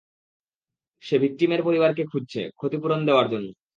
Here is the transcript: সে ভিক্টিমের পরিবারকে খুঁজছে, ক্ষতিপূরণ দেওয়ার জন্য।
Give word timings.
সে 1.03 1.15
ভিক্টিমের 1.19 1.61
পরিবারকে 1.63 2.03
খুঁজছে, 2.05 2.41
ক্ষতিপূরণ 2.57 2.99
দেওয়ার 3.05 3.27
জন্য। 3.29 3.47